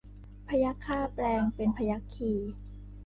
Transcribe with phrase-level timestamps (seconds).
[0.47, 2.33] พยัคฆาแปลงเป็นพยัคฆี